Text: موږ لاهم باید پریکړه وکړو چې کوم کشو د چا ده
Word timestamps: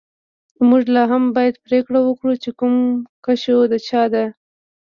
موږ 0.67 0.83
لاهم 0.95 1.23
باید 1.35 1.55
پریکړه 1.65 1.99
وکړو 2.03 2.33
چې 2.43 2.49
کوم 2.59 2.75
کشو 3.25 3.59
د 3.71 3.73
چا 3.87 4.03
ده 4.13 4.25